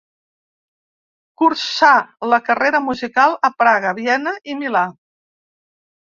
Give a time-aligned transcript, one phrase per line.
[1.41, 1.89] Cursà
[2.31, 4.83] la carrera musical a Praga, Viena i Milà.